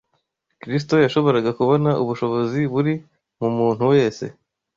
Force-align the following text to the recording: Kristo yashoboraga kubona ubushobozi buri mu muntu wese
Kristo 0.61 0.95
yashoboraga 1.03 1.49
kubona 1.59 1.89
ubushobozi 2.01 2.59
buri 2.73 2.93
mu 3.39 3.49
muntu 3.57 3.83
wese 3.93 4.25